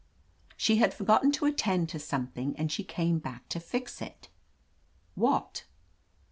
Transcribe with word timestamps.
"She 0.57 0.77
had 0.77 0.95
forgotten 0.95 1.31
to 1.33 1.45
attend 1.45 1.89
to 1.89 1.99
something, 1.99 2.55
and 2.57 2.71
she 2.71 2.83
came 2.83 3.19
back 3.19 3.47
to 3.49 3.59
fix 3.59 4.01
it." 4.01 4.29
"What?" 5.13 5.65